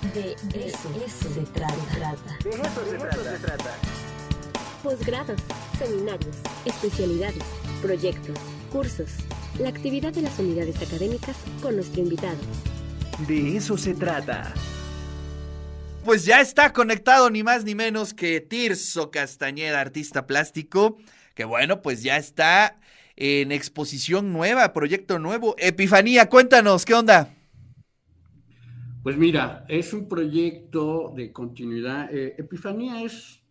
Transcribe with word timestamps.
De 0.00 0.34
eso, 0.66 1.28
se 1.34 1.42
trata. 1.52 2.38
De 2.42 2.50
eso 2.50 3.22
se 3.22 3.38
trata. 3.38 3.76
Posgrados, 4.82 5.38
seminarios, 5.78 6.36
especialidades, 6.64 7.44
proyectos, 7.82 8.38
cursos. 8.72 9.10
La 9.58 9.68
actividad 9.68 10.14
de 10.14 10.22
las 10.22 10.38
unidades 10.38 10.76
académicas 10.80 11.36
con 11.60 11.76
nuestro 11.76 12.00
invitado. 12.00 12.38
De 13.28 13.58
eso 13.58 13.76
se 13.76 13.92
trata. 13.92 14.54
Pues 16.02 16.24
ya 16.24 16.40
está 16.40 16.72
conectado 16.72 17.28
ni 17.28 17.42
más 17.42 17.64
ni 17.64 17.74
menos 17.74 18.14
que 18.14 18.40
Tirso 18.40 19.10
Castañeda, 19.10 19.82
artista 19.82 20.26
plástico, 20.26 20.96
que 21.34 21.44
bueno, 21.44 21.82
pues 21.82 22.02
ya 22.02 22.16
está 22.16 22.80
en 23.16 23.52
exposición 23.52 24.32
nueva, 24.32 24.72
proyecto 24.72 25.18
nuevo. 25.18 25.54
Epifanía, 25.58 26.30
cuéntanos, 26.30 26.86
¿qué 26.86 26.94
onda? 26.94 27.34
Pues 29.02 29.16
mira, 29.16 29.64
es 29.66 29.94
un 29.94 30.06
proyecto 30.06 31.10
de 31.16 31.32
continuidad. 31.32 32.14
Eh, 32.14 32.34
Epifanía 32.36 33.02
es, 33.02 33.42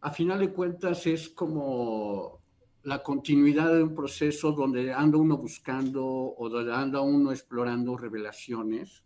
a 0.00 0.12
final 0.12 0.38
de 0.38 0.52
cuentas, 0.52 1.08
es 1.08 1.28
como 1.28 2.40
la 2.84 3.02
continuidad 3.02 3.74
de 3.74 3.82
un 3.82 3.96
proceso 3.96 4.52
donde 4.52 4.92
anda 4.92 5.18
uno 5.18 5.36
buscando 5.36 6.04
o 6.06 6.48
donde 6.48 6.72
anda 6.72 7.00
uno 7.00 7.32
explorando 7.32 7.96
revelaciones, 7.96 9.02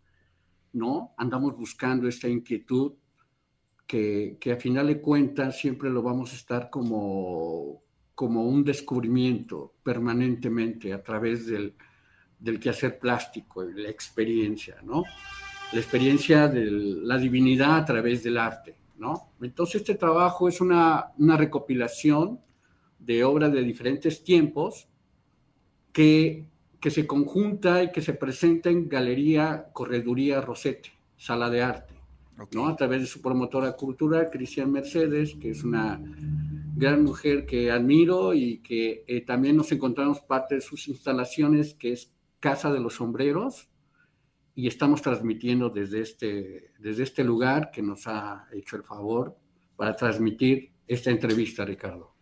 ¿no? 0.73 1.15
Andamos 1.17 1.57
buscando 1.57 2.07
esta 2.07 2.27
inquietud 2.27 2.93
que, 3.87 4.37
que 4.39 4.51
a 4.51 4.57
final 4.57 4.85
de 4.87 5.01
cuentas 5.01 5.59
siempre 5.59 5.89
lo 5.89 6.03
vamos 6.03 6.31
a 6.31 6.35
estar 6.35 6.69
como, 6.69 7.81
como 8.13 8.43
un 8.43 8.63
descubrimiento 8.63 9.73
permanentemente 9.81 10.93
a 10.93 11.01
través 11.01 11.47
del, 11.47 11.75
del 12.37 12.59
quehacer 12.59 12.99
plástico, 12.99 13.63
la 13.63 13.89
experiencia, 13.89 14.77
¿no? 14.83 15.03
La 15.73 15.79
experiencia 15.79 16.47
de 16.47 16.71
la 16.71 17.17
divinidad 17.17 17.77
a 17.77 17.85
través 17.85 18.23
del 18.23 18.37
arte, 18.37 18.75
¿no? 18.97 19.31
Entonces 19.41 19.81
este 19.81 19.95
trabajo 19.95 20.47
es 20.47 20.61
una, 20.61 21.07
una 21.17 21.35
recopilación 21.35 22.39
de 22.99 23.23
obras 23.23 23.51
de 23.51 23.63
diferentes 23.63 24.23
tiempos 24.23 24.87
que, 25.91 26.45
que 26.79 26.91
se 26.91 27.05
conjunta 27.05 27.83
y 27.83 27.91
que 27.91 28.01
se 28.01 28.13
presenta 28.13 28.69
en 28.69 28.87
Galería 28.87 29.69
Correduría 29.73 30.41
Rosete, 30.41 30.91
Sala 31.17 31.49
de 31.49 31.61
Arte, 31.61 31.95
okay. 32.37 32.59
¿no? 32.59 32.67
A 32.67 32.75
través 32.75 33.01
de 33.01 33.07
su 33.07 33.21
promotora 33.21 33.73
cultural, 33.73 34.29
Cristian 34.31 34.71
Mercedes, 34.71 35.35
que 35.35 35.51
es 35.51 35.63
una 35.63 35.99
gran 36.75 37.03
mujer 37.03 37.45
que 37.45 37.71
admiro 37.71 38.33
y 38.33 38.59
que 38.59 39.03
eh, 39.07 39.21
también 39.21 39.57
nos 39.57 39.71
encontramos 39.71 40.21
parte 40.21 40.55
de 40.55 40.61
sus 40.61 40.87
instalaciones, 40.87 41.73
que 41.73 41.93
es 41.93 42.13
Casa 42.39 42.71
de 42.71 42.79
los 42.79 42.95
Sombreros, 42.95 43.67
y 44.57 44.67
estamos 44.67 45.03
transmitiendo 45.03 45.69
desde 45.69 46.01
este, 46.01 46.71
desde 46.79 47.03
este 47.03 47.23
lugar 47.23 47.69
que 47.69 47.83
nos 47.83 48.07
ha 48.07 48.47
hecho 48.51 48.75
el 48.75 48.81
favor 48.81 49.37
para 49.75 49.95
transmitir 49.95 50.71
esta 50.87 51.11
entrevista, 51.11 51.63
Ricardo. 51.63 52.15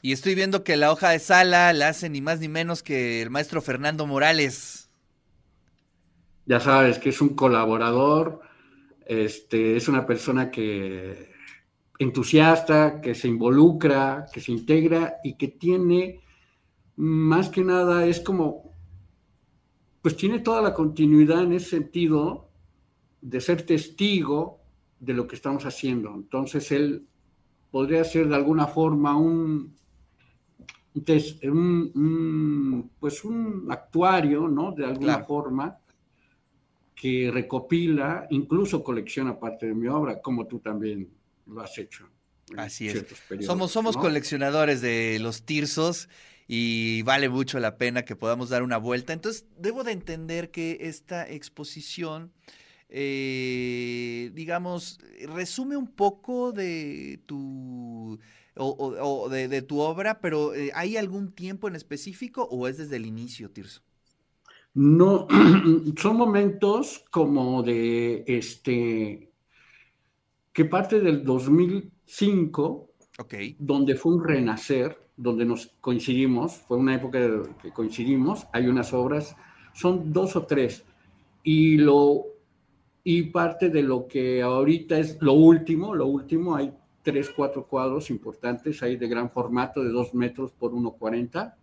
Y 0.00 0.12
estoy 0.12 0.36
viendo 0.36 0.62
que 0.62 0.76
la 0.76 0.92
hoja 0.92 1.10
de 1.10 1.18
sala 1.18 1.72
la 1.72 1.88
hace 1.88 2.08
ni 2.08 2.20
más 2.20 2.38
ni 2.38 2.46
menos 2.46 2.84
que 2.84 3.20
el 3.20 3.30
maestro 3.30 3.60
Fernando 3.60 4.06
Morales. 4.06 4.90
Ya 6.46 6.60
sabes 6.60 7.00
que 7.00 7.08
es 7.08 7.20
un 7.20 7.30
colaborador, 7.30 8.42
este, 9.04 9.76
es 9.76 9.88
una 9.88 10.06
persona 10.06 10.52
que 10.52 11.32
entusiasta, 11.98 13.00
que 13.00 13.16
se 13.16 13.26
involucra, 13.26 14.26
que 14.32 14.40
se 14.40 14.52
integra 14.52 15.16
y 15.24 15.34
que 15.34 15.48
tiene, 15.48 16.20
más 16.94 17.48
que 17.48 17.64
nada, 17.64 18.06
es 18.06 18.20
como, 18.20 18.71
pues 20.02 20.16
tiene 20.16 20.40
toda 20.40 20.60
la 20.60 20.74
continuidad 20.74 21.44
en 21.44 21.52
ese 21.52 21.70
sentido 21.70 22.48
de 23.20 23.40
ser 23.40 23.62
testigo 23.62 24.60
de 24.98 25.14
lo 25.14 25.26
que 25.28 25.36
estamos 25.36 25.64
haciendo. 25.64 26.12
Entonces 26.12 26.72
él 26.72 27.06
podría 27.70 28.04
ser 28.04 28.28
de 28.28 28.34
alguna 28.34 28.66
forma 28.66 29.16
un, 29.16 29.74
un, 30.94 31.92
un 31.94 32.90
pues 32.98 33.24
un 33.24 33.68
actuario, 33.70 34.48
¿no? 34.48 34.72
De 34.72 34.84
alguna 34.84 35.14
claro. 35.14 35.26
forma 35.26 35.78
que 36.94 37.30
recopila, 37.32 38.26
incluso 38.30 38.82
colecciona 38.82 39.38
parte 39.38 39.66
de 39.66 39.74
mi 39.74 39.88
obra, 39.88 40.20
como 40.20 40.46
tú 40.46 40.58
también 40.58 41.08
lo 41.46 41.60
has 41.60 41.78
hecho. 41.78 42.08
Así 42.56 42.88
es. 42.88 43.04
Periodos, 43.28 43.46
somos 43.46 43.72
somos 43.72 43.96
¿no? 43.96 44.02
coleccionadores 44.02 44.80
de 44.80 45.18
los 45.20 45.44
tirsos 45.44 46.08
y 46.48 47.02
vale 47.02 47.28
mucho 47.28 47.58
la 47.60 47.76
pena 47.76 48.04
que 48.04 48.16
podamos 48.16 48.50
dar 48.50 48.62
una 48.62 48.78
vuelta. 48.78 49.12
Entonces, 49.12 49.46
debo 49.58 49.84
de 49.84 49.92
entender 49.92 50.50
que 50.50 50.78
esta 50.82 51.28
exposición, 51.28 52.32
eh, 52.88 54.30
digamos, 54.34 54.98
resume 55.34 55.76
un 55.76 55.88
poco 55.88 56.52
de 56.52 57.20
tu... 57.26 58.18
O, 58.54 58.66
o, 58.66 59.22
o 59.24 59.28
de, 59.30 59.48
de, 59.48 59.62
tu 59.62 59.80
obra, 59.80 60.20
pero 60.20 60.54
eh, 60.54 60.70
¿hay 60.74 60.98
algún 60.98 61.32
tiempo 61.32 61.68
en 61.68 61.74
específico 61.74 62.46
o 62.50 62.68
es 62.68 62.76
desde 62.76 62.96
el 62.96 63.06
inicio, 63.06 63.50
Tirso? 63.50 63.80
No, 64.74 65.26
son 65.96 66.16
momentos 66.16 67.02
como 67.10 67.62
de 67.62 68.24
este 68.26 69.32
que 70.52 70.64
parte 70.66 71.00
del 71.00 71.24
2005, 71.24 72.90
okay. 73.18 73.56
donde 73.58 73.94
fue 73.96 74.14
un 74.14 74.24
renacer, 74.24 74.98
donde 75.16 75.44
nos 75.44 75.68
coincidimos, 75.80 76.56
fue 76.56 76.76
una 76.76 76.94
época 76.94 77.18
que 77.60 77.70
coincidimos, 77.72 78.46
hay 78.52 78.66
unas 78.66 78.92
obras, 78.92 79.36
son 79.74 80.12
dos 80.12 80.36
o 80.36 80.44
tres, 80.44 80.84
y 81.42 81.76
lo 81.78 82.26
y 83.04 83.24
parte 83.24 83.68
de 83.68 83.82
lo 83.82 84.06
que 84.06 84.42
ahorita 84.42 84.98
es 84.98 85.20
lo 85.20 85.32
último, 85.32 85.94
lo 85.94 86.06
último, 86.06 86.54
hay 86.54 86.72
tres, 87.02 87.30
cuatro 87.34 87.66
cuadros 87.66 88.10
importantes, 88.10 88.82
hay 88.82 88.96
de 88.96 89.08
gran 89.08 89.30
formato, 89.30 89.82
de 89.82 89.90
dos 89.90 90.14
metros 90.14 90.52
por 90.52 90.72
1,40, 90.72 91.54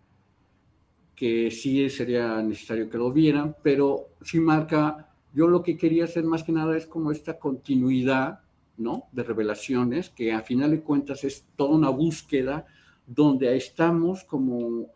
que 1.15 1.49
sí 1.49 1.89
sería 1.89 2.41
necesario 2.41 2.89
que 2.89 2.97
lo 2.97 3.11
vieran, 3.11 3.55
pero 3.63 4.09
sí 4.21 4.39
marca, 4.39 5.09
yo 5.33 5.47
lo 5.47 5.63
que 5.63 5.77
quería 5.77 6.05
hacer 6.05 6.25
más 6.25 6.43
que 6.43 6.51
nada 6.51 6.75
es 6.75 6.85
como 6.85 7.11
esta 7.11 7.39
continuidad, 7.39 8.41
¿no? 8.77 9.07
De 9.13 9.23
revelaciones, 9.23 10.09
que 10.09 10.33
a 10.33 10.41
final 10.41 10.71
de 10.71 10.81
cuentas 10.81 11.23
es 11.23 11.45
toda 11.55 11.75
una 11.75 11.89
búsqueda 11.89 12.65
donde 13.09 13.57
estamos 13.57 14.23
como 14.23 14.93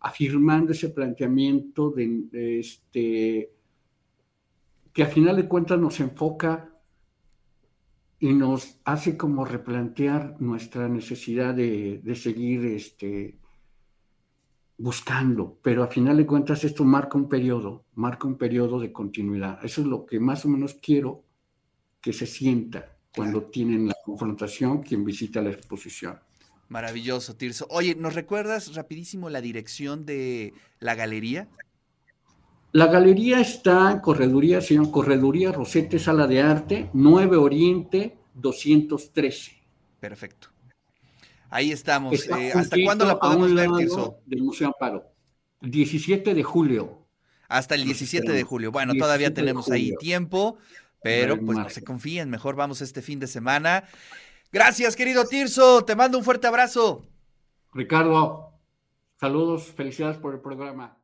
afirmando 0.00 0.72
ese 0.72 0.88
planteamiento 0.88 1.90
de, 1.90 2.24
de 2.30 2.58
este, 2.58 3.52
que 4.92 5.02
a 5.02 5.06
final 5.06 5.36
de 5.36 5.46
cuentas 5.46 5.78
nos 5.78 6.00
enfoca 6.00 6.68
y 8.18 8.32
nos 8.32 8.78
hace 8.84 9.16
como 9.16 9.44
replantear 9.44 10.40
nuestra 10.40 10.88
necesidad 10.88 11.54
de, 11.54 12.00
de 12.02 12.14
seguir 12.16 12.64
este, 12.66 13.38
buscando, 14.76 15.58
pero 15.62 15.84
a 15.84 15.88
final 15.88 16.16
de 16.16 16.26
cuentas 16.26 16.64
esto 16.64 16.84
marca 16.84 17.16
un 17.16 17.28
periodo, 17.28 17.84
marca 17.94 18.26
un 18.26 18.36
periodo 18.36 18.80
de 18.80 18.92
continuidad. 18.92 19.64
Eso 19.64 19.82
es 19.82 19.86
lo 19.86 20.04
que 20.04 20.18
más 20.18 20.44
o 20.44 20.48
menos 20.48 20.74
quiero 20.74 21.24
que 22.00 22.12
se 22.12 22.26
sienta 22.26 22.96
cuando 23.14 23.44
tienen 23.44 23.86
la 23.86 23.94
confrontación 24.04 24.82
quien 24.82 25.04
visita 25.04 25.40
la 25.40 25.50
exposición. 25.50 26.18
Maravilloso, 26.72 27.36
Tirso. 27.36 27.66
Oye, 27.68 27.94
¿nos 27.96 28.14
recuerdas 28.14 28.74
rapidísimo 28.74 29.28
la 29.28 29.42
dirección 29.42 30.06
de 30.06 30.54
la 30.80 30.94
galería? 30.94 31.46
La 32.72 32.86
galería 32.86 33.40
está 33.40 33.92
en 33.92 33.98
Correduría, 33.98 34.62
se 34.62 34.74
llama 34.74 34.90
Correduría 34.90 35.52
Rosete 35.52 35.98
Sala 35.98 36.26
de 36.26 36.40
Arte, 36.40 36.88
9 36.94 37.36
Oriente 37.36 38.16
213. 38.32 39.52
Perfecto. 40.00 40.48
Ahí 41.50 41.72
estamos. 41.72 42.14
Eh, 42.14 42.52
¿Hasta 42.54 42.76
cuándo 42.82 43.04
la 43.04 43.20
podemos 43.20 43.52
ver, 43.52 43.68
Tirso? 43.76 44.20
Del 44.24 44.42
Museo 44.42 44.68
Amparo. 44.68 45.12
17 45.60 46.32
de 46.32 46.42
julio. 46.42 47.06
Hasta 47.48 47.74
el 47.74 47.84
17 47.84 48.32
de 48.32 48.42
julio. 48.44 48.72
Bueno, 48.72 48.94
todavía 48.94 49.34
tenemos 49.34 49.70
ahí 49.70 49.92
tiempo, 50.00 50.56
pero 51.02 51.38
pues 51.38 51.58
no 51.58 51.68
se 51.68 51.84
confíen. 51.84 52.30
Mejor 52.30 52.56
vamos 52.56 52.80
este 52.80 53.02
fin 53.02 53.18
de 53.18 53.26
semana. 53.26 53.84
Gracias, 54.52 54.94
querido 54.96 55.24
Tirso. 55.24 55.82
Te 55.84 55.96
mando 55.96 56.18
un 56.18 56.24
fuerte 56.24 56.46
abrazo. 56.46 57.06
Ricardo, 57.72 58.52
saludos, 59.16 59.72
felicidades 59.72 60.18
por 60.18 60.34
el 60.34 60.40
programa. 60.40 61.01